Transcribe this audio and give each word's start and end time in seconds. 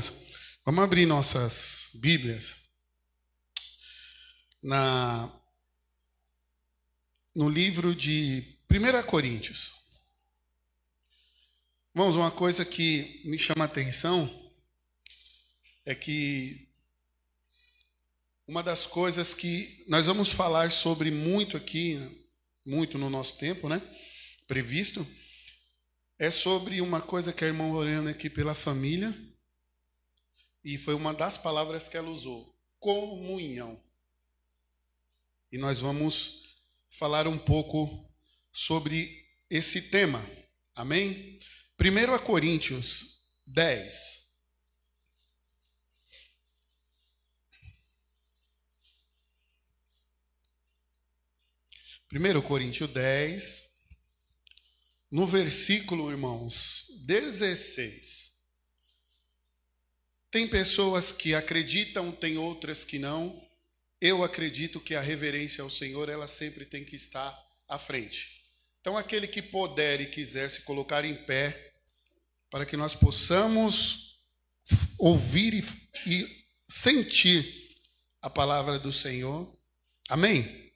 longas, 0.00 0.14
vamos 0.64 0.82
abrir 0.82 1.06
nossas 1.06 1.90
Bíblias 1.94 2.70
na 4.62 5.30
no 7.34 7.48
livro 7.48 7.94
de 7.94 8.58
1 8.70 9.06
Coríntios. 9.06 9.72
Irmãos, 11.94 12.16
uma 12.16 12.30
coisa 12.30 12.64
que 12.64 13.22
me 13.24 13.38
chama 13.38 13.64
a 13.64 13.66
atenção 13.66 14.28
é 15.84 15.94
que 15.94 16.68
uma 18.46 18.62
das 18.62 18.86
coisas 18.86 19.32
que 19.32 19.84
nós 19.86 20.06
vamos 20.06 20.30
falar 20.30 20.72
sobre 20.72 21.10
muito 21.10 21.56
aqui, 21.56 21.98
muito 22.64 22.98
no 22.98 23.08
nosso 23.08 23.38
tempo, 23.38 23.68
né? 23.68 23.80
Previsto, 24.46 25.06
é 26.18 26.30
sobre 26.30 26.80
uma 26.80 27.00
coisa 27.00 27.32
que 27.32 27.44
a 27.44 27.46
irmã 27.46 27.70
orando 27.70 28.10
aqui 28.10 28.28
pela 28.28 28.54
família, 28.54 29.16
e 30.62 30.76
foi 30.76 30.94
uma 30.94 31.14
das 31.14 31.36
palavras 31.38 31.88
que 31.88 31.96
ela 31.96 32.10
usou: 32.10 32.56
comunhão. 32.78 33.82
E 35.52 35.58
nós 35.58 35.80
vamos 35.80 36.56
falar 36.88 37.26
um 37.26 37.38
pouco 37.38 38.08
sobre 38.52 39.26
esse 39.48 39.82
tema. 39.82 40.24
Amém? 40.74 41.38
1 41.78 42.24
Coríntios 42.24 43.20
10. 43.46 44.20
1 52.12 52.42
Coríntios 52.42 52.90
10, 52.90 53.70
no 55.12 55.28
versículo, 55.28 56.10
irmãos, 56.10 56.86
16. 57.06 58.29
Tem 60.30 60.46
pessoas 60.46 61.10
que 61.10 61.34
acreditam, 61.34 62.12
tem 62.12 62.38
outras 62.38 62.84
que 62.84 62.98
não. 62.98 63.42
Eu 64.00 64.22
acredito 64.22 64.80
que 64.80 64.94
a 64.94 65.00
reverência 65.00 65.62
ao 65.62 65.70
Senhor, 65.70 66.08
ela 66.08 66.28
sempre 66.28 66.64
tem 66.64 66.84
que 66.84 66.94
estar 66.94 67.36
à 67.68 67.78
frente. 67.78 68.44
Então, 68.80 68.96
aquele 68.96 69.26
que 69.26 69.42
puder 69.42 70.00
e 70.00 70.06
quiser 70.06 70.48
se 70.48 70.62
colocar 70.62 71.04
em 71.04 71.14
pé, 71.14 71.72
para 72.48 72.64
que 72.64 72.76
nós 72.76 72.94
possamos 72.94 74.20
ouvir 74.96 75.54
e, 75.54 76.10
e 76.10 76.44
sentir 76.68 77.76
a 78.22 78.30
palavra 78.30 78.78
do 78.78 78.92
Senhor. 78.92 79.52
Amém? 80.08 80.72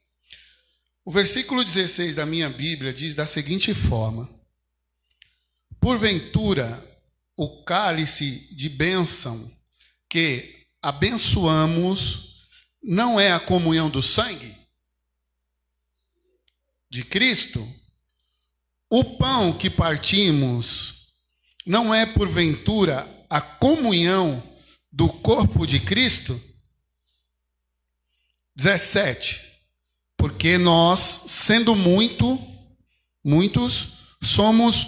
O 1.03 1.11
versículo 1.11 1.63
16 1.63 2.15
da 2.15 2.25
minha 2.25 2.49
Bíblia 2.49 2.91
diz 2.91 3.13
da 3.13 3.25
seguinte 3.25 3.73
forma: 3.73 4.29
Porventura, 5.79 6.94
o 7.35 7.63
cálice 7.63 8.47
de 8.55 8.69
bênção 8.69 9.51
que 10.09 10.67
abençoamos 10.81 12.47
não 12.81 13.19
é 13.19 13.31
a 13.31 13.39
comunhão 13.39 13.89
do 13.89 14.01
sangue 14.01 14.55
de 16.89 17.03
Cristo? 17.03 17.67
O 18.89 19.03
pão 19.17 19.57
que 19.57 19.69
partimos 19.69 21.13
não 21.65 21.93
é 21.93 22.05
porventura 22.05 23.25
a 23.29 23.41
comunhão 23.41 24.41
do 24.91 25.09
corpo 25.09 25.65
de 25.65 25.79
Cristo? 25.79 26.41
17 28.55 29.55
porque 30.25 30.57
nós, 30.57 31.21
sendo 31.27 31.75
muito, 31.75 32.39
muitos, 33.23 33.99
somos 34.21 34.87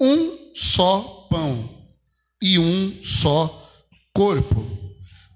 um 0.00 0.52
só 0.54 1.26
pão 1.30 1.77
e 2.48 2.58
um 2.58 3.02
só 3.02 3.70
corpo, 4.14 4.64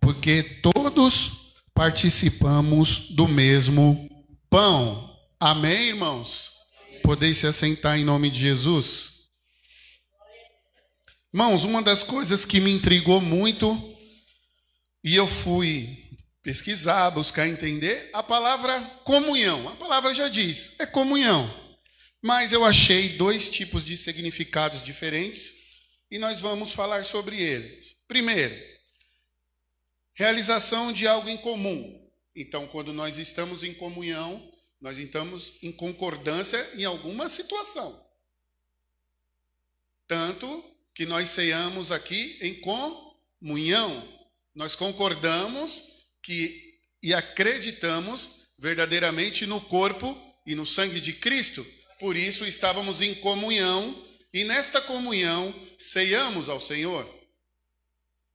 porque 0.00 0.42
todos 0.42 1.52
participamos 1.74 3.10
do 3.10 3.28
mesmo 3.28 4.08
pão. 4.48 5.14
Amém, 5.38 5.88
irmãos? 5.88 6.52
Podeis 7.02 7.36
se 7.36 7.46
assentar 7.46 7.98
em 7.98 8.04
nome 8.04 8.30
de 8.30 8.38
Jesus. 8.38 9.28
Irmãos, 11.34 11.64
uma 11.64 11.82
das 11.82 12.02
coisas 12.02 12.46
que 12.46 12.60
me 12.60 12.72
intrigou 12.72 13.20
muito, 13.20 13.94
e 15.04 15.14
eu 15.14 15.26
fui 15.26 16.16
pesquisar, 16.42 17.10
buscar 17.10 17.46
entender, 17.46 18.08
a 18.14 18.22
palavra 18.22 18.80
comunhão. 19.04 19.68
A 19.68 19.76
palavra 19.76 20.14
já 20.14 20.28
diz, 20.28 20.76
é 20.78 20.86
comunhão. 20.86 21.52
Mas 22.22 22.52
eu 22.52 22.64
achei 22.64 23.10
dois 23.10 23.50
tipos 23.50 23.84
de 23.84 23.98
significados 23.98 24.82
diferentes 24.82 25.61
e 26.12 26.18
nós 26.18 26.42
vamos 26.42 26.72
falar 26.72 27.06
sobre 27.06 27.40
eles. 27.40 27.96
Primeiro, 28.06 28.54
realização 30.12 30.92
de 30.92 31.06
algo 31.06 31.26
em 31.26 31.38
comum. 31.38 32.06
Então, 32.36 32.68
quando 32.68 32.92
nós 32.92 33.16
estamos 33.16 33.62
em 33.62 33.72
comunhão, 33.72 34.52
nós 34.78 34.98
estamos 34.98 35.54
em 35.62 35.72
concordância 35.72 36.70
em 36.76 36.84
alguma 36.84 37.30
situação. 37.30 37.98
Tanto 40.06 40.62
que 40.94 41.06
nós 41.06 41.30
ceiamos 41.30 41.90
aqui 41.90 42.36
em 42.42 42.60
comunhão. 42.60 44.06
Nós 44.54 44.76
concordamos 44.76 46.04
que 46.22 46.78
e 47.02 47.14
acreditamos 47.14 48.48
verdadeiramente 48.58 49.46
no 49.46 49.62
corpo 49.62 50.14
e 50.46 50.54
no 50.54 50.66
sangue 50.66 51.00
de 51.00 51.14
Cristo. 51.14 51.66
Por 51.98 52.18
isso 52.18 52.44
estávamos 52.44 53.00
em 53.00 53.14
comunhão 53.14 54.11
e 54.32 54.44
nesta 54.44 54.80
comunhão 54.80 55.54
ceiamos 55.78 56.48
ao 56.48 56.60
Senhor. 56.60 57.08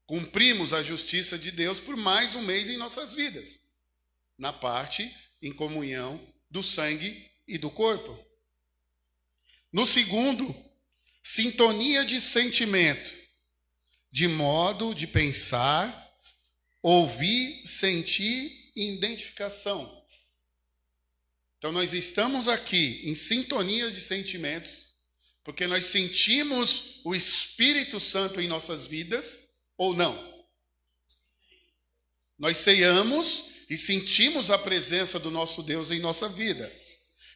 Cumprimos 0.05 0.71
a 0.71 0.83
justiça 0.83 1.37
de 1.37 1.51
Deus 1.51 1.79
por 1.79 1.97
mais 1.97 2.35
um 2.35 2.41
mês 2.41 2.69
em 2.69 2.77
nossas 2.77 3.13
vidas. 3.13 3.59
Na 4.37 4.53
parte 4.53 5.13
em 5.41 5.51
comunhão 5.51 6.21
do 6.49 6.63
sangue 6.63 7.29
e 7.47 7.57
do 7.57 7.69
corpo. 7.69 8.17
No 9.71 9.85
segundo, 9.85 10.55
sintonia 11.21 12.05
de 12.05 12.21
sentimento, 12.21 13.11
de 14.11 14.27
modo 14.27 14.93
de 14.95 15.05
pensar 15.05 16.07
ouvir, 16.81 17.67
sentir 17.67 18.71
e 18.75 18.93
identificação. 18.93 20.05
Então 21.57 21.71
nós 21.71 21.91
estamos 21.91 22.47
aqui 22.47 23.01
em 23.03 23.15
sintonia 23.15 23.91
de 23.91 23.99
sentimentos, 23.99 24.86
porque 25.47 25.65
nós 25.65 25.85
sentimos 25.85 26.99
o 27.05 27.15
Espírito 27.15 28.01
Santo 28.01 28.41
em 28.41 28.49
nossas 28.49 28.85
vidas 28.85 29.47
ou 29.77 29.93
não. 29.93 30.43
Nós 32.37 32.57
ceiamos 32.57 33.45
e 33.69 33.77
sentimos 33.77 34.51
a 34.51 34.57
presença 34.57 35.17
do 35.17 35.31
nosso 35.31 35.63
Deus 35.63 35.89
em 35.89 36.01
nossa 36.01 36.27
vida. 36.27 36.69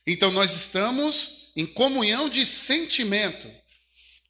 Então 0.06 0.30
nós 0.30 0.54
estamos 0.54 1.54
em 1.56 1.66
comunhão 1.66 2.28
de 2.28 2.46
sentimento. 2.46 3.50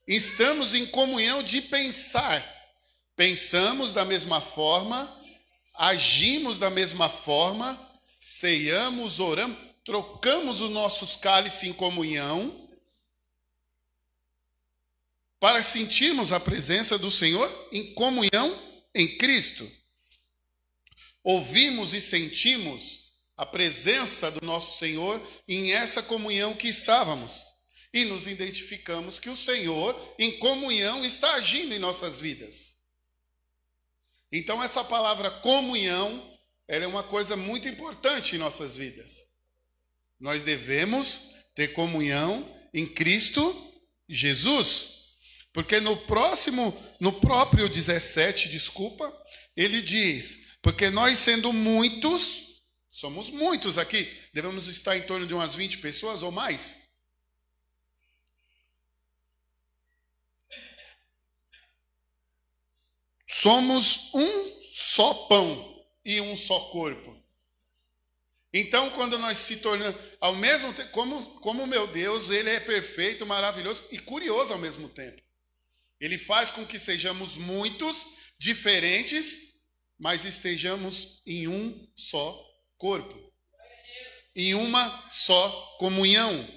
Estamos 0.07 0.75
em 0.75 0.85
comunhão 0.85 1.41
de 1.41 1.59
pensar. 1.59 2.47
Pensamos 3.15 3.91
da 3.91 4.05
mesma 4.05 4.39
forma, 4.39 5.11
agimos 5.73 6.59
da 6.59 6.69
mesma 6.69 7.09
forma, 7.09 7.81
ceiamos, 8.21 9.19
oramos, 9.19 9.57
trocamos 9.83 10.61
os 10.61 10.69
nossos 10.69 11.15
cálices 11.15 11.63
em 11.63 11.73
comunhão 11.73 12.60
para 15.41 15.63
sentirmos 15.63 16.31
a 16.31 16.39
presença 16.39 16.99
do 16.99 17.09
Senhor 17.09 17.67
em 17.71 17.95
comunhão 17.95 18.61
em 18.93 19.17
Cristo. 19.17 19.69
Ouvimos 21.23 21.95
e 21.95 21.99
sentimos 21.99 23.13
a 23.35 23.43
presença 23.43 24.29
do 24.29 24.45
nosso 24.45 24.77
Senhor 24.77 25.19
em 25.47 25.71
essa 25.71 26.03
comunhão 26.03 26.53
que 26.53 26.67
estávamos. 26.67 27.43
E 27.91 28.05
nos 28.05 28.27
identificamos 28.27 29.17
que 29.17 29.31
o 29.31 29.35
Senhor, 29.35 29.99
em 30.19 30.37
comunhão, 30.37 31.03
está 31.03 31.33
agindo 31.33 31.73
em 31.73 31.79
nossas 31.79 32.19
vidas. 32.19 32.75
Então, 34.31 34.61
essa 34.61 34.83
palavra 34.83 35.31
comunhão, 35.31 36.39
ela 36.67 36.85
é 36.85 36.87
uma 36.87 37.03
coisa 37.03 37.35
muito 37.35 37.67
importante 37.67 38.35
em 38.35 38.39
nossas 38.39 38.75
vidas. 38.75 39.25
Nós 40.19 40.43
devemos 40.43 41.31
ter 41.55 41.69
comunhão 41.69 42.47
em 42.71 42.85
Cristo 42.85 43.73
Jesus. 44.07 45.00
Porque 45.53 45.79
no 45.81 45.97
próximo, 45.97 46.75
no 46.99 47.13
próprio 47.19 47.67
17, 47.67 48.47
desculpa, 48.49 49.11
ele 49.55 49.81
diz: 49.81 50.57
porque 50.61 50.89
nós 50.89 51.17
sendo 51.19 51.51
muitos, 51.51 52.61
somos 52.89 53.29
muitos 53.29 53.77
aqui, 53.77 54.09
devemos 54.33 54.67
estar 54.67 54.95
em 54.95 55.01
torno 55.01 55.27
de 55.27 55.33
umas 55.33 55.55
20 55.55 55.79
pessoas 55.79 56.23
ou 56.23 56.31
mais. 56.31 56.75
Somos 63.27 64.13
um 64.13 64.61
só 64.71 65.13
pão 65.13 65.83
e 66.05 66.21
um 66.21 66.37
só 66.37 66.59
corpo. 66.71 67.19
Então, 68.53 68.89
quando 68.91 69.17
nós 69.17 69.37
se 69.37 69.55
tornamos, 69.57 69.99
ao 70.19 70.35
mesmo 70.35 70.73
tempo, 70.73 70.91
como, 70.91 71.39
como 71.39 71.65
meu 71.65 71.87
Deus, 71.87 72.29
ele 72.29 72.49
é 72.49 72.59
perfeito, 72.59 73.25
maravilhoso 73.25 73.83
e 73.91 73.97
curioso 73.97 74.53
ao 74.53 74.59
mesmo 74.59 74.89
tempo. 74.89 75.21
Ele 76.01 76.17
faz 76.17 76.49
com 76.49 76.65
que 76.65 76.79
sejamos 76.79 77.37
muitos, 77.37 78.07
diferentes, 78.39 79.53
mas 79.99 80.25
estejamos 80.25 81.21
em 81.27 81.47
um 81.47 81.87
só 81.95 82.43
corpo, 82.75 83.31
em 84.35 84.55
uma 84.55 85.07
só 85.11 85.77
comunhão, 85.77 86.47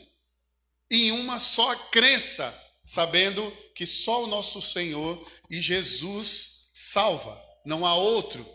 em 0.91 1.12
uma 1.12 1.38
só 1.38 1.76
crença, 1.91 2.58
sabendo 2.87 3.50
que 3.75 3.87
só 3.87 4.25
o 4.25 4.26
nosso 4.26 4.62
Senhor 4.62 5.31
e 5.50 5.61
Jesus 5.61 6.70
salva, 6.73 7.38
não 7.67 7.85
há 7.85 7.94
outro. 7.94 8.49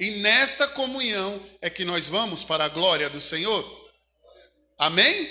E 0.00 0.12
nesta 0.12 0.66
comunhão 0.66 1.44
é 1.60 1.68
que 1.68 1.84
nós 1.84 2.08
vamos 2.08 2.42
para 2.42 2.64
a 2.64 2.68
glória 2.70 3.10
do 3.10 3.20
Senhor. 3.20 3.92
Amém? 4.78 5.30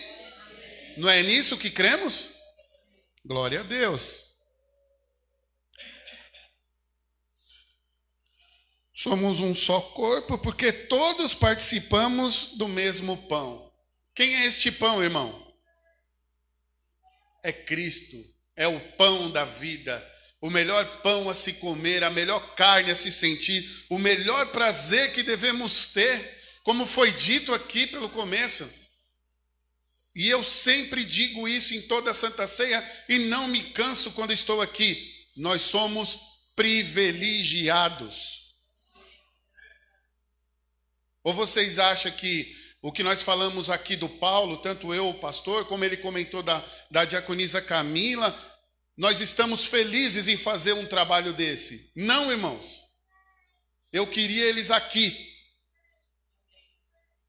Não 0.96 1.10
é 1.10 1.24
nisso 1.24 1.58
que 1.58 1.72
cremos? 1.72 2.30
Glória 3.26 3.62
a 3.62 3.64
Deus. 3.64 4.33
Somos 9.04 9.42
um 9.42 9.54
só 9.54 9.82
corpo 9.82 10.38
porque 10.38 10.72
todos 10.72 11.36
participamos 11.36 12.52
do 12.56 12.70
mesmo 12.70 13.18
pão. 13.28 13.70
Quem 14.16 14.34
é 14.34 14.46
este 14.46 14.72
pão, 14.72 15.04
irmão? 15.04 15.54
É 17.44 17.52
Cristo, 17.52 18.16
é 18.56 18.66
o 18.66 18.80
pão 18.92 19.30
da 19.30 19.44
vida, 19.44 20.10
o 20.40 20.50
melhor 20.50 21.02
pão 21.02 21.30
a 21.30 21.34
se 21.34 21.52
comer, 21.52 22.02
a 22.02 22.10
melhor 22.10 22.56
carne 22.56 22.92
a 22.92 22.96
se 22.96 23.12
sentir, 23.12 23.86
o 23.90 24.00
melhor 24.00 24.54
prazer 24.54 25.12
que 25.12 25.22
devemos 25.22 25.88
ter, 25.88 26.42
como 26.64 26.88
foi 26.88 27.12
dito 27.12 27.54
aqui 27.54 27.86
pelo 27.86 28.08
começo. 28.08 28.66
E 30.16 30.30
eu 30.30 30.46
sempre 30.46 31.04
digo 31.04 31.46
isso 31.46 31.74
em 31.74 31.82
toda 31.82 32.12
a 32.12 32.14
Santa 32.14 32.48
Ceia 32.48 32.82
e 33.10 33.20
não 33.20 33.50
me 33.50 33.62
canso 33.72 34.12
quando 34.12 34.32
estou 34.32 34.62
aqui. 34.62 35.14
Nós 35.36 35.62
somos 35.62 36.18
privilegiados. 36.56 38.43
Ou 41.24 41.34
vocês 41.34 41.80
acham 41.80 42.12
que 42.12 42.54
o 42.82 42.92
que 42.92 43.02
nós 43.02 43.24
falamos 43.24 43.70
aqui 43.70 43.96
do 43.96 44.10
Paulo, 44.10 44.58
tanto 44.58 44.94
eu, 44.94 45.08
o 45.08 45.20
pastor, 45.20 45.66
como 45.66 45.86
ele 45.86 45.96
comentou 45.96 46.44
da, 46.44 46.64
da 46.92 47.06
diaconisa 47.06 47.62
Camila, 47.62 48.38
nós 48.98 49.22
estamos 49.22 49.66
felizes 49.66 50.28
em 50.28 50.36
fazer 50.36 50.74
um 50.74 50.86
trabalho 50.86 51.32
desse? 51.32 51.92
Não, 51.96 52.30
irmãos. 52.30 52.82
Eu 53.92 54.06
queria 54.06 54.46
eles 54.46 54.70
aqui. 54.70 55.32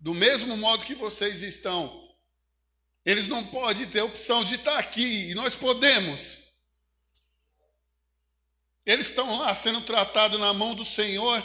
Do 0.00 0.12
mesmo 0.12 0.56
modo 0.56 0.84
que 0.84 0.94
vocês 0.96 1.42
estão. 1.42 2.02
Eles 3.06 3.28
não 3.28 3.46
podem 3.46 3.86
ter 3.86 4.00
a 4.00 4.04
opção 4.04 4.42
de 4.44 4.56
estar 4.56 4.76
aqui, 4.76 5.30
e 5.30 5.34
nós 5.34 5.54
podemos. 5.54 6.38
Eles 8.84 9.08
estão 9.08 9.38
lá 9.38 9.54
sendo 9.54 9.80
tratados 9.82 10.40
na 10.40 10.52
mão 10.52 10.74
do 10.74 10.84
Senhor 10.84 11.40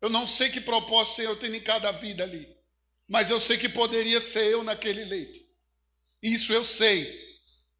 eu 0.00 0.08
não 0.10 0.26
sei 0.26 0.50
que 0.50 0.60
propósito 0.60 1.12
o 1.12 1.16
Senhor 1.16 1.36
tem 1.36 1.54
em 1.54 1.60
cada 1.60 1.90
vida 1.92 2.22
ali, 2.24 2.48
mas 3.08 3.30
eu 3.30 3.40
sei 3.40 3.56
que 3.56 3.68
poderia 3.68 4.20
ser 4.20 4.44
eu 4.46 4.62
naquele 4.62 5.04
leito. 5.04 5.40
Isso 6.22 6.52
eu 6.52 6.64
sei 6.64 7.26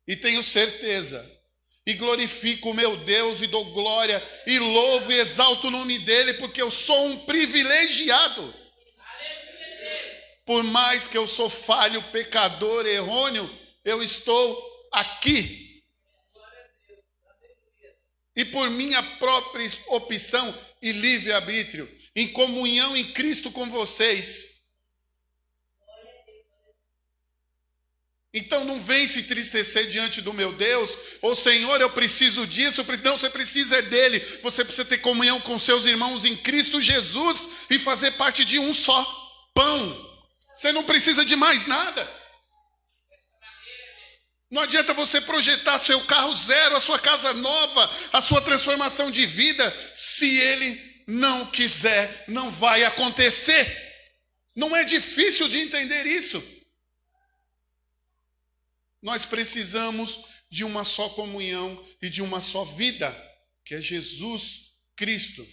e 0.06 0.16
tenho 0.16 0.42
certeza. 0.42 1.34
E 1.84 1.94
glorifico 1.94 2.70
o 2.70 2.74
meu 2.74 2.96
Deus 2.96 3.40
e 3.40 3.46
dou 3.46 3.64
glória 3.72 4.20
e 4.44 4.58
louvo 4.58 5.12
e 5.12 5.20
exalto 5.20 5.68
o 5.68 5.70
nome 5.70 5.98
dele, 6.00 6.34
porque 6.34 6.60
eu 6.60 6.70
sou 6.70 7.06
um 7.06 7.24
privilegiado. 7.24 8.54
Por 10.44 10.64
mais 10.64 11.06
que 11.06 11.16
eu 11.16 11.28
sou 11.28 11.48
falho, 11.48 12.02
pecador, 12.10 12.86
errôneo, 12.86 13.48
eu 13.84 14.02
estou 14.02 14.88
aqui. 14.92 15.82
E 18.34 18.44
por 18.44 18.68
minha 18.70 19.02
própria 19.18 19.68
opção 19.88 20.56
e 20.82 20.92
livre-arbítrio, 20.92 21.88
em 22.16 22.26
comunhão 22.28 22.96
em 22.96 23.12
Cristo 23.12 23.52
com 23.52 23.68
vocês. 23.68 24.56
Então 28.32 28.64
não 28.64 28.80
vem 28.80 29.06
se 29.06 29.22
tristecer 29.22 29.86
diante 29.86 30.20
do 30.20 30.32
meu 30.32 30.52
Deus, 30.52 30.98
ou 31.22 31.34
Senhor, 31.36 31.80
eu 31.80 31.90
preciso 31.90 32.46
disso, 32.46 32.80
eu 32.80 32.84
preciso... 32.84 33.08
não, 33.08 33.16
você 33.16 33.30
precisa 33.30 33.78
é 33.78 33.82
dele, 33.82 34.18
você 34.42 34.64
precisa 34.64 34.84
ter 34.84 34.98
comunhão 34.98 35.40
com 35.40 35.58
seus 35.58 35.86
irmãos 35.86 36.24
em 36.24 36.36
Cristo 36.36 36.80
Jesus 36.80 37.48
e 37.70 37.78
fazer 37.78 38.12
parte 38.12 38.44
de 38.44 38.58
um 38.58 38.74
só 38.74 39.04
pão. 39.54 40.04
Você 40.54 40.72
não 40.72 40.84
precisa 40.84 41.24
de 41.24 41.36
mais 41.36 41.66
nada. 41.66 42.10
Não 44.50 44.62
adianta 44.62 44.94
você 44.94 45.20
projetar 45.20 45.78
seu 45.78 46.04
carro 46.04 46.34
zero, 46.36 46.76
a 46.76 46.80
sua 46.80 46.98
casa 46.98 47.32
nova, 47.32 47.90
a 48.12 48.20
sua 48.20 48.40
transformação 48.40 49.10
de 49.10 49.26
vida, 49.26 49.74
se 49.94 50.38
ele 50.38 50.95
não 51.06 51.46
quiser, 51.50 52.24
não 52.26 52.50
vai 52.50 52.84
acontecer. 52.84 53.84
Não 54.54 54.74
é 54.74 54.84
difícil 54.84 55.48
de 55.48 55.58
entender 55.58 56.06
isso. 56.06 56.42
Nós 59.00 59.24
precisamos 59.24 60.24
de 60.48 60.64
uma 60.64 60.82
só 60.82 61.08
comunhão 61.10 61.84
e 62.02 62.08
de 62.08 62.22
uma 62.22 62.40
só 62.40 62.64
vida, 62.64 63.14
que 63.64 63.74
é 63.74 63.80
Jesus 63.80 64.72
Cristo. 64.96 65.46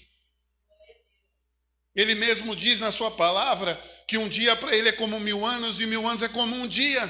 Ele 1.96 2.16
mesmo 2.16 2.56
diz 2.56 2.80
na 2.80 2.92
sua 2.92 3.12
palavra 3.12 3.76
que 4.08 4.18
um 4.18 4.28
dia 4.28 4.56
para 4.56 4.76
ele 4.76 4.90
é 4.90 4.94
como 4.94 5.20
mil 5.20 5.46
anos 5.46 5.80
e 5.80 5.86
mil 5.86 6.08
anos 6.08 6.24
é 6.24 6.30
como 6.30 6.56
um 6.56 6.66
dia. 6.66 7.02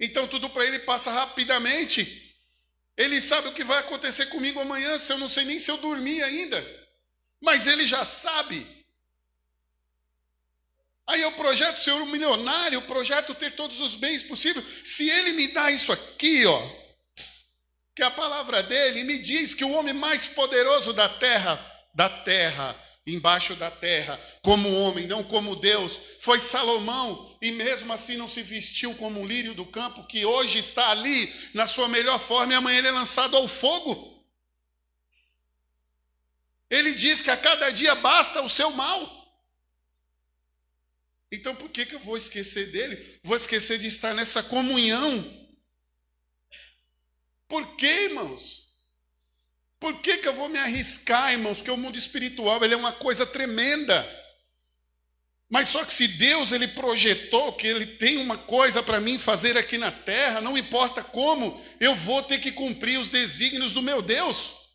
Então 0.00 0.26
tudo 0.26 0.48
para 0.48 0.64
ele 0.64 0.78
passa 0.80 1.10
rapidamente. 1.10 2.34
Ele 2.96 3.20
sabe 3.20 3.48
o 3.48 3.52
que 3.52 3.64
vai 3.64 3.78
acontecer 3.78 4.26
comigo 4.26 4.58
amanhã, 4.58 4.98
se 4.98 5.12
eu 5.12 5.18
não 5.18 5.28
sei 5.28 5.44
nem 5.44 5.58
se 5.58 5.70
eu 5.70 5.76
dormir 5.76 6.22
ainda. 6.22 6.85
Mas 7.40 7.66
ele 7.66 7.86
já 7.86 8.04
sabe. 8.04 8.66
Aí 11.06 11.22
eu 11.22 11.32
projeto 11.32 11.78
ser 11.78 11.92
um 11.92 12.06
milionário, 12.06 12.82
projeto 12.82 13.34
ter 13.34 13.52
todos 13.52 13.80
os 13.80 13.94
bens 13.94 14.22
possíveis. 14.24 14.64
Se 14.84 15.08
ele 15.08 15.32
me 15.32 15.48
dá 15.48 15.70
isso 15.70 15.92
aqui, 15.92 16.44
ó, 16.46 16.60
que 17.94 18.02
a 18.02 18.10
palavra 18.10 18.62
dele 18.62 19.04
me 19.04 19.18
diz 19.18 19.54
que 19.54 19.64
o 19.64 19.70
homem 19.70 19.94
mais 19.94 20.26
poderoso 20.26 20.92
da 20.92 21.08
terra, 21.08 21.64
da 21.94 22.08
terra, 22.08 22.76
embaixo 23.06 23.54
da 23.54 23.70
terra, 23.70 24.20
como 24.42 24.68
homem, 24.80 25.06
não 25.06 25.22
como 25.22 25.54
Deus, 25.54 25.96
foi 26.18 26.40
Salomão, 26.40 27.38
e 27.40 27.52
mesmo 27.52 27.92
assim 27.92 28.16
não 28.16 28.28
se 28.28 28.42
vestiu 28.42 28.94
como 28.96 29.20
um 29.20 29.26
lírio 29.26 29.54
do 29.54 29.64
campo, 29.64 30.06
que 30.08 30.24
hoje 30.24 30.58
está 30.58 30.90
ali 30.90 31.32
na 31.54 31.68
sua 31.68 31.88
melhor 31.88 32.18
forma 32.18 32.52
e 32.52 32.56
amanhã 32.56 32.78
ele 32.78 32.88
é 32.88 32.92
lançado 32.92 33.36
ao 33.36 33.46
fogo. 33.46 34.15
Ele 36.76 36.94
diz 36.94 37.22
que 37.22 37.30
a 37.30 37.36
cada 37.36 37.70
dia 37.70 37.94
basta 37.94 38.42
o 38.42 38.48
seu 38.48 38.70
mal. 38.70 39.00
Então 41.30 41.54
por 41.54 41.68
que, 41.70 41.86
que 41.86 41.94
eu 41.94 42.00
vou 42.00 42.16
esquecer 42.16 42.70
dele? 42.70 42.96
Vou 43.22 43.36
esquecer 43.36 43.78
de 43.78 43.86
estar 43.86 44.14
nessa 44.14 44.42
comunhão. 44.42 45.10
Por 47.48 47.76
que, 47.76 47.86
irmãos? 47.86 48.66
Por 49.78 50.00
que, 50.00 50.18
que 50.18 50.28
eu 50.28 50.34
vou 50.34 50.48
me 50.48 50.58
arriscar, 50.58 51.32
irmãos? 51.32 51.58
Porque 51.58 51.70
o 51.70 51.76
mundo 51.76 51.96
espiritual 51.96 52.62
ele 52.64 52.74
é 52.74 52.76
uma 52.76 52.92
coisa 52.92 53.24
tremenda. 53.26 53.96
Mas 55.48 55.68
só 55.68 55.84
que 55.84 55.94
se 55.94 56.08
Deus 56.08 56.50
ele 56.50 56.66
projetou 56.66 57.52
que 57.52 57.66
ele 57.66 57.86
tem 57.86 58.18
uma 58.18 58.36
coisa 58.36 58.82
para 58.82 59.00
mim 59.00 59.18
fazer 59.18 59.56
aqui 59.56 59.78
na 59.78 59.92
terra, 59.92 60.40
não 60.40 60.58
importa 60.58 61.04
como, 61.04 61.62
eu 61.78 61.94
vou 61.94 62.22
ter 62.22 62.38
que 62.38 62.50
cumprir 62.50 62.98
os 62.98 63.08
desígnios 63.08 63.72
do 63.72 63.82
meu 63.82 64.02
Deus. 64.02 64.65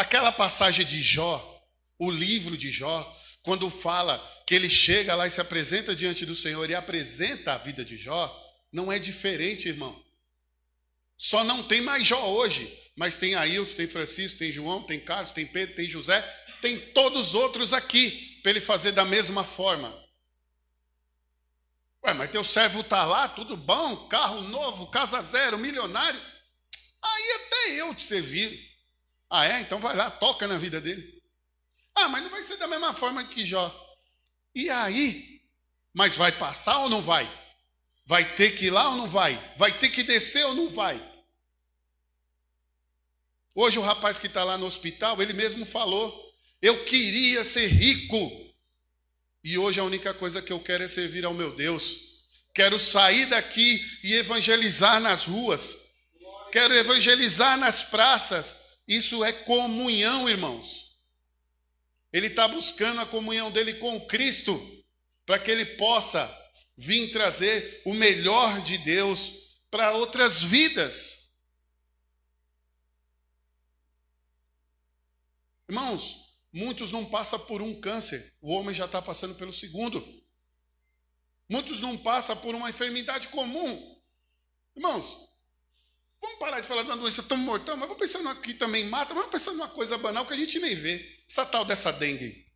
Aquela 0.00 0.32
passagem 0.32 0.86
de 0.86 1.02
Jó, 1.02 1.62
o 1.98 2.10
livro 2.10 2.56
de 2.56 2.70
Jó, 2.70 3.04
quando 3.42 3.68
fala 3.68 4.18
que 4.46 4.54
ele 4.54 4.70
chega 4.70 5.14
lá 5.14 5.26
e 5.26 5.30
se 5.30 5.42
apresenta 5.42 5.94
diante 5.94 6.24
do 6.24 6.34
Senhor 6.34 6.70
e 6.70 6.74
apresenta 6.74 7.52
a 7.52 7.58
vida 7.58 7.84
de 7.84 7.98
Jó, 7.98 8.34
não 8.72 8.90
é 8.90 8.98
diferente, 8.98 9.68
irmão. 9.68 10.02
Só 11.18 11.44
não 11.44 11.62
tem 11.62 11.82
mais 11.82 12.06
Jó 12.06 12.30
hoje, 12.30 12.74
mas 12.96 13.14
tem 13.14 13.34
Ailton, 13.34 13.74
tem 13.74 13.86
Francisco, 13.86 14.38
tem 14.38 14.50
João, 14.50 14.82
tem 14.82 14.98
Carlos, 14.98 15.32
tem 15.32 15.46
Pedro, 15.46 15.76
tem 15.76 15.86
José, 15.86 16.22
tem 16.62 16.78
todos 16.78 17.28
os 17.28 17.34
outros 17.34 17.74
aqui 17.74 18.40
para 18.42 18.52
ele 18.52 18.62
fazer 18.62 18.92
da 18.92 19.04
mesma 19.04 19.44
forma. 19.44 19.94
Ué, 22.06 22.14
mas 22.14 22.30
teu 22.30 22.42
servo 22.42 22.80
está 22.80 23.04
lá, 23.04 23.28
tudo 23.28 23.54
bom, 23.54 24.08
carro 24.08 24.40
novo, 24.40 24.86
casa 24.86 25.20
zero, 25.20 25.58
milionário. 25.58 26.18
Aí 27.02 27.32
até 27.32 27.72
eu 27.74 27.94
te 27.94 28.00
servir. 28.00 28.69
Ah, 29.30 29.46
é? 29.46 29.60
Então 29.60 29.78
vai 29.78 29.94
lá, 29.94 30.10
toca 30.10 30.48
na 30.48 30.58
vida 30.58 30.80
dele. 30.80 31.22
Ah, 31.94 32.08
mas 32.08 32.22
não 32.22 32.30
vai 32.30 32.42
ser 32.42 32.56
da 32.56 32.66
mesma 32.66 32.92
forma 32.92 33.22
que 33.24 33.46
Jó. 33.46 33.72
E 34.54 34.68
aí? 34.68 35.40
Mas 35.94 36.16
vai 36.16 36.32
passar 36.32 36.78
ou 36.78 36.88
não 36.88 37.00
vai? 37.00 37.30
Vai 38.04 38.34
ter 38.34 38.56
que 38.56 38.66
ir 38.66 38.70
lá 38.70 38.90
ou 38.90 38.96
não 38.96 39.08
vai? 39.08 39.38
Vai 39.56 39.72
ter 39.78 39.88
que 39.88 40.02
descer 40.02 40.44
ou 40.46 40.54
não 40.54 40.68
vai? 40.68 41.00
Hoje 43.54 43.78
o 43.78 43.82
rapaz 43.82 44.18
que 44.18 44.26
está 44.26 44.42
lá 44.42 44.58
no 44.58 44.66
hospital, 44.66 45.20
ele 45.22 45.32
mesmo 45.32 45.64
falou: 45.64 46.32
Eu 46.60 46.84
queria 46.84 47.44
ser 47.44 47.66
rico. 47.68 48.50
E 49.42 49.56
hoje 49.56 49.80
a 49.80 49.84
única 49.84 50.12
coisa 50.12 50.42
que 50.42 50.52
eu 50.52 50.60
quero 50.60 50.84
é 50.84 50.88
servir 50.88 51.24
ao 51.24 51.34
meu 51.34 51.54
Deus. 51.54 52.10
Quero 52.54 52.78
sair 52.78 53.26
daqui 53.26 53.80
e 54.02 54.14
evangelizar 54.14 55.00
nas 55.00 55.24
ruas. 55.24 55.78
Quero 56.50 56.74
evangelizar 56.74 57.56
nas 57.56 57.84
praças. 57.84 58.56
Isso 58.90 59.22
é 59.22 59.32
comunhão, 59.32 60.28
irmãos. 60.28 60.98
Ele 62.12 62.26
está 62.26 62.48
buscando 62.48 63.00
a 63.00 63.06
comunhão 63.06 63.48
dele 63.48 63.74
com 63.74 64.04
Cristo, 64.08 64.84
para 65.24 65.38
que 65.38 65.48
ele 65.48 65.64
possa 65.64 66.28
vir 66.76 67.12
trazer 67.12 67.82
o 67.86 67.94
melhor 67.94 68.60
de 68.62 68.76
Deus 68.78 69.60
para 69.70 69.92
outras 69.92 70.42
vidas. 70.42 71.30
Irmãos, 75.68 76.36
muitos 76.52 76.90
não 76.90 77.06
passam 77.06 77.38
por 77.38 77.62
um 77.62 77.80
câncer, 77.80 78.34
o 78.40 78.50
homem 78.50 78.74
já 78.74 78.86
está 78.86 79.00
passando 79.00 79.36
pelo 79.36 79.52
segundo. 79.52 80.04
Muitos 81.48 81.80
não 81.80 81.96
passam 81.96 82.36
por 82.38 82.56
uma 82.56 82.70
enfermidade 82.70 83.28
comum. 83.28 84.02
Irmãos, 84.74 85.29
vamos 86.20 86.38
parar 86.38 86.60
de 86.60 86.66
falar 86.66 86.82
de 86.82 86.88
uma 86.88 86.96
doença 86.96 87.22
tão 87.22 87.36
mortal, 87.36 87.76
mas 87.76 87.88
vamos 87.88 88.00
pensar 88.00 88.28
aqui 88.30 88.54
também 88.54 88.84
mata, 88.84 89.14
vamos 89.14 89.30
pensar 89.30 89.52
numa 89.52 89.68
coisa 89.68 89.96
banal 89.96 90.26
que 90.26 90.34
a 90.34 90.36
gente 90.36 90.58
nem 90.58 90.74
vê. 90.74 91.20
Essa 91.28 91.46
tal 91.46 91.64
dessa 91.64 91.92
dengue. 91.92 92.46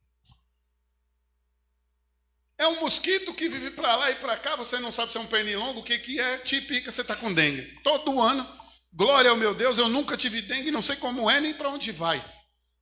É 2.56 2.68
um 2.68 2.80
mosquito 2.80 3.34
que 3.34 3.48
vive 3.48 3.70
para 3.70 3.96
lá 3.96 4.10
e 4.10 4.16
para 4.16 4.36
cá, 4.36 4.54
você 4.54 4.78
não 4.78 4.92
sabe 4.92 5.10
se 5.10 5.18
é 5.18 5.20
um 5.20 5.26
pernilongo, 5.26 5.80
o 5.80 5.82
que, 5.82 5.98
que 5.98 6.20
é, 6.20 6.38
te 6.38 6.60
pica, 6.60 6.90
você 6.90 7.00
está 7.00 7.16
com 7.16 7.32
dengue. 7.32 7.62
Todo 7.82 8.20
ano, 8.20 8.46
glória 8.92 9.30
ao 9.30 9.36
meu 9.36 9.54
Deus, 9.54 9.76
eu 9.76 9.88
nunca 9.88 10.16
tive 10.16 10.40
dengue, 10.40 10.70
não 10.70 10.82
sei 10.82 10.96
como 10.96 11.28
é 11.28 11.40
nem 11.40 11.52
para 11.52 11.68
onde 11.68 11.90
vai. 11.90 12.24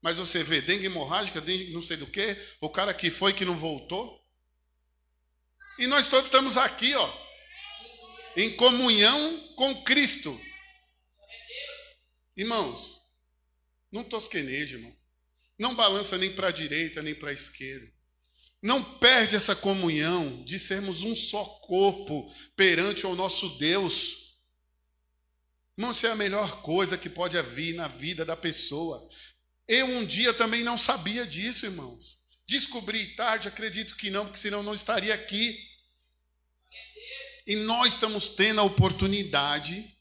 Mas 0.02 0.16
você 0.16 0.42
vê 0.42 0.60
dengue 0.60 0.86
hemorrágica, 0.86 1.40
dengue 1.40 1.72
não 1.72 1.80
sei 1.80 1.96
do 1.96 2.06
que, 2.06 2.36
o 2.60 2.68
cara 2.68 2.92
que 2.92 3.10
foi 3.10 3.32
que 3.32 3.44
não 3.44 3.56
voltou. 3.56 4.20
E 5.78 5.86
nós 5.86 6.06
todos 6.06 6.26
estamos 6.26 6.58
aqui, 6.58 6.94
ó, 6.94 7.10
em 8.36 8.54
comunhão 8.56 9.38
com 9.56 9.82
Cristo. 9.82 10.38
Irmãos, 12.36 13.00
não 13.90 14.02
tosqueneje, 14.02 14.74
irmão. 14.76 14.96
Não 15.58 15.74
balança 15.74 16.16
nem 16.16 16.32
para 16.34 16.48
a 16.48 16.52
direita, 16.52 17.02
nem 17.02 17.14
para 17.14 17.30
a 17.30 17.34
esquerda. 17.34 17.92
Não 18.60 18.82
perde 18.98 19.36
essa 19.36 19.54
comunhão 19.54 20.42
de 20.44 20.58
sermos 20.58 21.02
um 21.02 21.14
só 21.14 21.44
corpo 21.44 22.32
perante 22.56 23.06
o 23.06 23.14
nosso 23.14 23.58
Deus. 23.58 24.38
Irmão, 25.76 25.92
isso 25.92 26.06
é 26.06 26.10
a 26.10 26.16
melhor 26.16 26.62
coisa 26.62 26.96
que 26.96 27.10
pode 27.10 27.36
haver 27.36 27.74
na 27.74 27.88
vida 27.88 28.24
da 28.24 28.36
pessoa. 28.36 29.08
Eu 29.68 29.86
um 29.86 30.04
dia 30.04 30.32
também 30.32 30.62
não 30.62 30.78
sabia 30.78 31.26
disso, 31.26 31.66
irmãos. 31.66 32.18
Descobri 32.46 33.14
tarde, 33.14 33.48
acredito 33.48 33.96
que 33.96 34.10
não, 34.10 34.26
porque 34.26 34.38
senão 34.38 34.62
não 34.62 34.74
estaria 34.74 35.12
aqui. 35.12 35.58
E 37.46 37.56
nós 37.56 37.94
estamos 37.94 38.28
tendo 38.28 38.60
a 38.60 38.64
oportunidade 38.64 39.96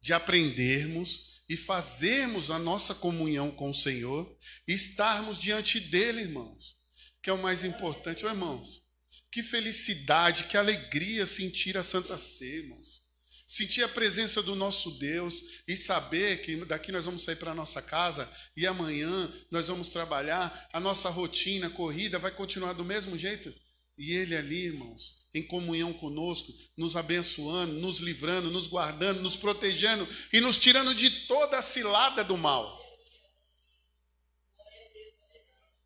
de 0.00 0.12
aprendermos 0.12 1.37
e 1.48 1.56
fazermos 1.56 2.50
a 2.50 2.58
nossa 2.58 2.94
comunhão 2.94 3.50
com 3.50 3.70
o 3.70 3.74
Senhor 3.74 4.36
e 4.66 4.72
estarmos 4.72 5.38
diante 5.38 5.80
dele, 5.80 6.22
irmãos 6.22 6.78
que 7.22 7.30
é 7.30 7.32
o 7.32 7.42
mais 7.42 7.64
importante. 7.64 8.24
Oh, 8.24 8.28
irmãos, 8.28 8.82
que 9.30 9.42
felicidade, 9.42 10.44
que 10.44 10.56
alegria 10.56 11.26
sentir 11.26 11.76
a 11.76 11.82
Santa 11.82 12.16
Ceia, 12.16 12.56
irmãos. 12.56 13.02
Sentir 13.46 13.82
a 13.82 13.88
presença 13.88 14.42
do 14.42 14.54
nosso 14.54 14.98
Deus 14.98 15.62
e 15.66 15.76
saber 15.76 16.42
que 16.42 16.56
daqui 16.66 16.92
nós 16.92 17.06
vamos 17.06 17.22
sair 17.22 17.36
para 17.36 17.52
a 17.52 17.54
nossa 17.54 17.80
casa 17.80 18.30
e 18.54 18.66
amanhã 18.66 19.32
nós 19.50 19.68
vamos 19.68 19.88
trabalhar, 19.88 20.68
a 20.72 20.78
nossa 20.78 21.08
rotina, 21.08 21.70
corrida 21.70 22.18
vai 22.18 22.30
continuar 22.30 22.74
do 22.74 22.84
mesmo 22.84 23.16
jeito. 23.16 23.54
E 23.98 24.14
Ele 24.14 24.36
ali, 24.36 24.66
irmãos, 24.66 25.18
em 25.34 25.42
comunhão 25.42 25.92
conosco, 25.92 26.54
nos 26.76 26.96
abençoando, 26.96 27.74
nos 27.74 27.98
livrando, 27.98 28.50
nos 28.50 28.68
guardando, 28.68 29.20
nos 29.20 29.36
protegendo 29.36 30.08
e 30.32 30.40
nos 30.40 30.56
tirando 30.56 30.94
de 30.94 31.26
toda 31.26 31.58
a 31.58 31.62
cilada 31.62 32.22
do 32.22 32.38
mal. 32.38 32.78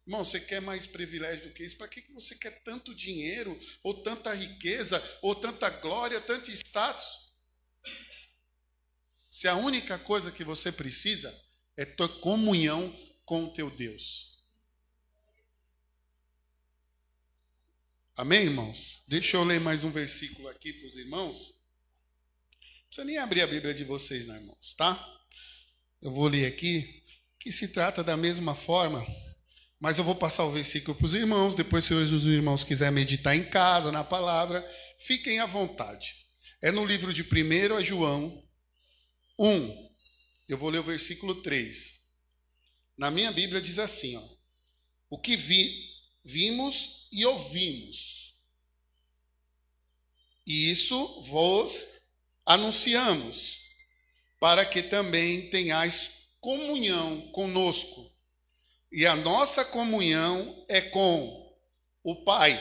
Irmão, 0.07 0.25
você 0.25 0.40
quer 0.40 0.61
mais 0.61 0.87
privilégio 0.87 1.49
do 1.49 1.54
que 1.54 1.64
isso? 1.64 1.76
Para 1.76 1.88
que 1.88 2.02
você 2.12 2.35
quer 2.35 2.62
tanto 2.62 2.95
dinheiro, 2.95 3.59
ou 3.83 3.95
tanta 4.02 4.35
riqueza, 4.35 5.02
ou 5.23 5.35
tanta 5.35 5.71
glória, 5.71 6.21
tanto 6.21 6.50
status? 6.50 7.33
Se 9.31 9.49
a 9.49 9.54
única 9.54 9.99
coisa 9.99 10.31
que 10.31 10.45
você 10.45 10.71
precisa 10.71 11.35
é 11.76 11.85
tua 11.85 12.09
comunhão 12.09 12.95
com 13.25 13.45
o 13.45 13.52
teu 13.52 13.71
Deus. 13.71 14.32
Amém, 18.16 18.45
irmãos? 18.45 19.02
Deixa 19.09 19.37
eu 19.37 19.45
ler 19.45 19.61
mais 19.61 19.85
um 19.85 19.90
versículo 19.90 20.49
aqui 20.49 20.73
para 20.73 20.87
os 20.87 20.97
irmãos. 20.97 21.54
Não 22.61 22.87
precisa 22.87 23.04
nem 23.04 23.19
abrir 23.19 23.42
a 23.42 23.47
Bíblia 23.47 23.73
de 23.73 23.85
vocês, 23.85 24.26
não, 24.26 24.35
irmãos, 24.35 24.75
tá? 24.75 25.02
Eu 26.00 26.11
vou 26.11 26.28
ler 26.28 26.47
aqui, 26.47 27.02
que 27.38 27.50
se 27.50 27.69
trata 27.69 28.04
da 28.04 28.16
mesma 28.16 28.54
forma 28.54 29.04
mas 29.83 29.99
eu 29.99 30.04
vou 30.04 30.14
passar 30.14 30.45
o 30.45 30.52
versículo 30.52 30.97
para 30.97 31.07
os 31.07 31.12
irmãos. 31.12 31.54
Depois, 31.57 31.85
se 31.85 31.92
os 31.92 32.25
irmãos 32.25 32.62
quiserem 32.62 32.95
meditar 32.95 33.35
em 33.35 33.42
casa, 33.42 33.90
na 33.90 34.04
palavra, 34.04 34.64
fiquem 35.00 35.40
à 35.40 35.45
vontade. 35.45 36.14
É 36.62 36.71
no 36.71 36.87
livro 36.87 37.12
de 37.12 37.23
1 37.23 37.75
a 37.75 37.83
João 37.83 38.49
1. 39.37 39.90
Eu 40.49 40.57
vou 40.57 40.71
ler 40.71 40.78
o 40.78 40.85
versículo 40.85 41.35
3. 41.42 42.00
Na 42.97 43.11
minha 43.11 43.33
Bíblia 43.33 43.61
diz 43.61 43.81
assim: 43.81 44.14
ó, 44.14 44.23
O 45.11 45.19
que 45.19 45.37
vi, 45.37 45.75
vimos 46.25 47.09
e 47.11 47.25
ouvimos, 47.26 48.35
e 50.47 50.71
isso 50.71 51.21
vos 51.23 51.88
anunciamos, 52.45 53.61
para 54.41 54.67
que 54.67 54.83
também 54.83 55.49
tenhais 55.50 56.29
comunhão 56.41 57.31
conosco. 57.31 58.11
E 58.91 59.07
a 59.07 59.14
nossa 59.14 59.64
comunhão 59.64 60.64
é 60.69 60.81
com 60.81 61.57
o 62.02 62.25
Pai 62.25 62.59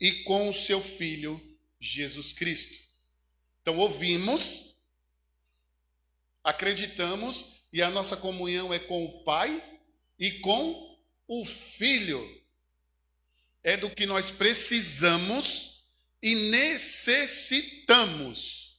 e 0.00 0.22
com 0.22 0.48
o 0.48 0.54
seu 0.54 0.80
Filho 0.80 1.40
Jesus 1.80 2.32
Cristo. 2.32 2.74
Então, 3.60 3.76
ouvimos, 3.76 4.76
acreditamos, 6.42 7.62
e 7.72 7.82
a 7.82 7.90
nossa 7.90 8.16
comunhão 8.16 8.72
é 8.72 8.78
com 8.78 9.04
o 9.04 9.24
Pai 9.24 9.62
e 10.18 10.30
com 10.38 10.93
o 11.26 11.44
Filho. 11.44 12.40
É 13.62 13.76
do 13.76 13.90
que 13.90 14.06
nós 14.06 14.30
precisamos 14.30 15.84
e 16.22 16.34
necessitamos 16.34 18.78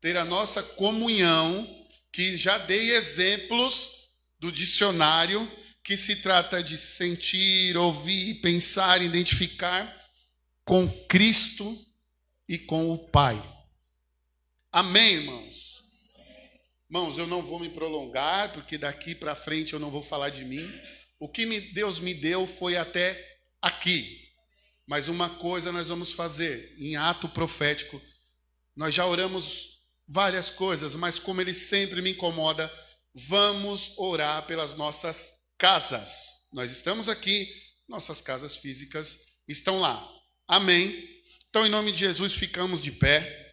ter 0.00 0.16
a 0.16 0.24
nossa 0.24 0.62
comunhão, 0.62 1.84
que 2.12 2.36
já 2.36 2.58
dei 2.58 2.92
exemplos 2.92 4.08
do 4.38 4.52
dicionário 4.52 5.50
que 5.82 5.96
se 5.96 6.16
trata 6.16 6.62
de 6.62 6.76
sentir, 6.76 7.76
ouvir, 7.76 8.40
pensar, 8.40 9.02
identificar 9.02 10.04
com 10.64 10.88
Cristo 11.08 11.78
e 12.48 12.58
com 12.58 12.92
o 12.92 12.98
Pai. 12.98 13.40
Amém, 14.72 15.14
irmãos? 15.14 15.84
Irmãos, 16.90 17.18
eu 17.18 17.26
não 17.26 17.40
vou 17.40 17.60
me 17.60 17.68
prolongar, 17.68 18.52
porque 18.52 18.76
daqui 18.76 19.14
para 19.14 19.36
frente 19.36 19.72
eu 19.72 19.78
não 19.78 19.90
vou 19.90 20.02
falar 20.02 20.30
de 20.30 20.44
mim. 20.44 20.68
O 21.18 21.28
que 21.28 21.46
Deus 21.72 21.98
me 21.98 22.12
deu 22.12 22.46
foi 22.46 22.76
até 22.76 23.38
aqui. 23.60 24.26
Mas 24.86 25.08
uma 25.08 25.28
coisa 25.28 25.72
nós 25.72 25.88
vamos 25.88 26.12
fazer 26.12 26.74
em 26.78 26.96
ato 26.96 27.28
profético. 27.28 28.00
Nós 28.74 28.94
já 28.94 29.06
oramos 29.06 29.80
várias 30.06 30.50
coisas, 30.50 30.94
mas 30.94 31.18
como 31.18 31.40
ele 31.40 31.54
sempre 31.54 32.00
me 32.00 32.12
incomoda, 32.12 32.70
vamos 33.14 33.94
orar 33.96 34.46
pelas 34.46 34.74
nossas 34.74 35.32
casas. 35.58 36.28
Nós 36.52 36.70
estamos 36.70 37.08
aqui, 37.08 37.50
nossas 37.88 38.20
casas 38.20 38.56
físicas 38.56 39.18
estão 39.48 39.80
lá. 39.80 40.06
Amém? 40.46 41.08
Então, 41.48 41.66
em 41.66 41.70
nome 41.70 41.90
de 41.90 41.98
Jesus, 41.98 42.34
ficamos 42.34 42.82
de 42.82 42.92
pé. 42.92 43.44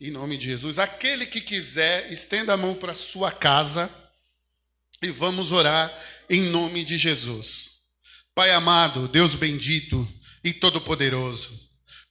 Em 0.00 0.10
nome 0.10 0.36
de 0.36 0.46
Jesus, 0.46 0.80
aquele 0.80 1.24
que 1.24 1.40
quiser, 1.40 2.10
estenda 2.10 2.54
a 2.54 2.56
mão 2.56 2.74
para 2.74 2.92
sua 2.92 3.30
casa 3.30 3.88
e 5.02 5.10
vamos 5.10 5.50
orar 5.50 5.92
em 6.30 6.42
nome 6.42 6.84
de 6.84 6.96
Jesus. 6.96 7.70
Pai 8.34 8.50
amado, 8.52 9.08
Deus 9.08 9.34
bendito 9.34 10.08
e 10.42 10.52
todo-poderoso, 10.52 11.60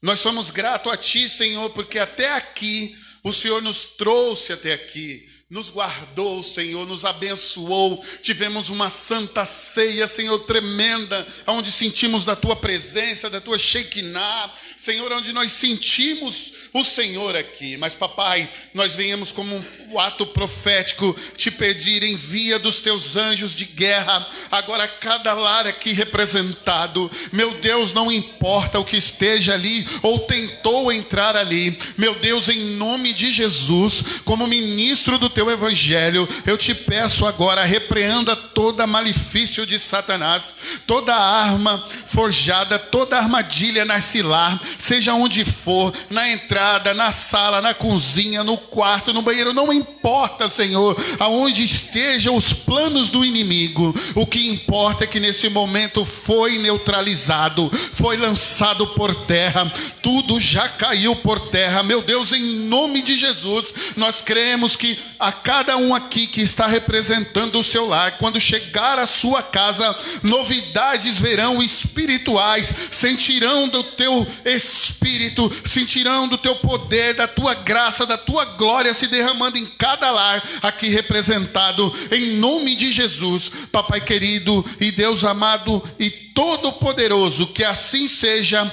nós 0.01 0.19
somos 0.19 0.51
gratos 0.51 0.91
a 0.91 0.98
Ti, 0.98 1.29
Senhor, 1.29 1.69
porque 1.71 1.98
até 1.98 2.33
aqui 2.33 2.95
o 3.24 3.31
Senhor 3.31 3.62
nos 3.62 3.86
trouxe 3.86 4.51
até 4.51 4.74
aqui 4.74 5.27
nos 5.51 5.69
guardou, 5.69 6.41
Senhor, 6.41 6.88
nos 6.88 7.03
abençoou. 7.03 8.01
Tivemos 8.21 8.69
uma 8.69 8.89
santa 8.89 9.43
ceia, 9.43 10.07
Senhor, 10.07 10.39
tremenda, 10.45 11.27
onde 11.45 11.69
sentimos 11.69 12.24
da 12.24 12.38
tua 12.38 12.55
presença, 12.55 13.29
da 13.29 13.41
tua 13.41 13.60
Shekinah, 13.60 14.53
Senhor, 14.77 15.12
onde 15.12 15.33
nós 15.33 15.51
sentimos 15.51 16.53
o 16.71 16.86
Senhor 16.86 17.36
aqui. 17.36 17.75
Mas, 17.75 17.93
papai, 17.93 18.50
nós 18.74 18.95
venhamos 18.95 19.33
como 19.33 19.62
um 19.91 20.00
ato 20.00 20.25
profético 20.25 21.15
te 21.36 21.51
pedir, 21.51 22.03
envia 22.03 22.57
dos 22.57 22.79
teus 22.79 23.17
anjos 23.17 23.53
de 23.53 23.65
guerra, 23.65 24.25
agora 24.50 24.88
cada 24.88 25.33
lar 25.33 25.67
aqui 25.67 25.91
representado. 25.91 27.12
Meu 27.31 27.55
Deus, 27.55 27.91
não 27.91 28.10
importa 28.12 28.79
o 28.79 28.86
que 28.86 28.95
esteja 28.95 29.53
ali 29.53 29.86
ou 30.01 30.19
tentou 30.19 30.91
entrar 30.93 31.36
ali. 31.36 31.77
Meu 31.98 32.15
Deus, 32.15 32.48
em 32.48 32.77
nome 32.77 33.12
de 33.12 33.33
Jesus, 33.33 34.03
como 34.24 34.48
ministro 34.48 35.19
do 35.19 35.29
teu 35.29 35.41
teu 35.41 35.50
evangelho, 35.50 36.29
eu 36.45 36.55
te 36.55 36.75
peço 36.75 37.25
agora, 37.25 37.63
repreenda 37.63 38.36
toda 38.36 38.86
malefício 38.86 39.65
de 39.65 39.79
Satanás, 39.79 40.55
toda 40.86 41.15
arma 41.15 41.83
forjada, 42.12 42.77
toda 42.77 43.18
armadilha 43.18 43.86
narcilar, 43.86 44.60
seja 44.77 45.13
onde 45.13 45.46
for, 45.46 45.94
na 46.10 46.30
entrada, 46.30 46.94
na 46.94 47.12
sala, 47.12 47.62
na 47.62 47.74
cozinha, 47.74 48.44
no 48.44 48.58
quarto, 48.58 49.13
no 49.13 49.22
banheiro, 49.22 49.53
não 49.53 49.72
importa, 49.72 50.50
Senhor, 50.50 50.96
aonde 51.20 51.63
estejam 51.63 52.36
os 52.36 52.51
planos 52.53 53.08
do 53.10 53.24
inimigo, 53.24 53.96
o 54.13 54.27
que 54.27 54.50
importa 54.50 55.06
é 55.06 55.08
que 55.08 55.20
nesse 55.20 55.48
momento 55.48 56.03
foi 56.03 56.58
neutralizado, 56.58 57.72
foi 57.94 58.18
lançado 58.18 58.88
por 58.88 59.15
terra, 59.15 59.72
tudo 60.01 60.39
já 60.39 60.68
caiu 60.68 61.15
por 61.15 61.39
terra, 61.50 61.82
meu 61.82 62.01
Deus, 62.01 62.34
em 62.34 62.44
nome 62.68 63.01
de 63.01 63.18
Jesus, 63.18 63.74
nós 63.96 64.22
cremos 64.22 64.75
que 64.75 65.00
a 65.18 65.32
cada 65.32 65.77
um 65.77 65.96
aqui 65.96 66.27
que 66.27 66.41
está 66.41 66.68
representando 66.68 67.58
o 67.58 67.63
seu 67.63 67.88
lar, 67.88 68.18
quando 68.18 68.41
chegar 68.41 69.00
à 69.00 69.06
sua 69.06 69.41
casa, 69.41 69.96
novidades 70.24 71.20
verão 71.20 71.63
espirituais, 72.01 72.74
sentirão 72.91 73.67
do 73.67 73.84
teu 73.84 74.27
espírito, 74.43 75.51
sentirão 75.63 76.27
do 76.27 76.38
teu 76.38 76.55
poder, 76.55 77.13
da 77.13 77.27
tua 77.27 77.53
graça, 77.53 78.05
da 78.05 78.17
tua 78.17 78.43
glória 78.46 78.93
se 78.93 79.08
derramando 79.08 79.58
em 79.58 79.65
cada 79.65 80.10
lar 80.12 80.43
aqui 80.62 80.89
representado, 80.89 81.93
em 82.12 82.38
nome 82.38 82.75
de 82.75 82.91
Jesus, 82.91 83.51
Papai 83.72 84.01
querido 84.01 84.65
e 84.79 84.91
Deus 84.91 85.24
amado 85.24 85.81
e 86.00 86.10
todo-poderoso, 86.10 87.48
que 87.48 87.63
assim 87.63 88.08
seja. 88.08 88.72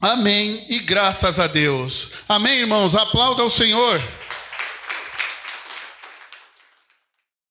Amém 0.00 0.64
e 0.68 0.80
graças 0.80 1.38
a 1.38 1.46
Deus. 1.46 2.08
Amém, 2.28 2.60
irmãos. 2.60 2.94
Aplauda 2.96 3.44
o 3.44 3.50
Senhor. 3.50 4.02